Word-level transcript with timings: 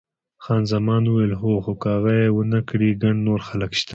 خان 0.43 0.61
زمان 0.73 1.03
وویل، 1.05 1.33
هو، 1.41 1.53
خو 1.63 1.73
که 1.81 1.87
هغه 1.95 2.13
یې 2.21 2.29
ونه 2.33 2.59
کړي 2.69 2.99
ګڼ 3.03 3.15
نور 3.27 3.39
خلک 3.47 3.71
شته. 3.79 3.89